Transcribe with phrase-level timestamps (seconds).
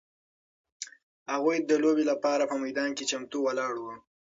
[1.31, 3.95] هغوی د لوبې لپاره په میدان کې چمتو ولاړ وو.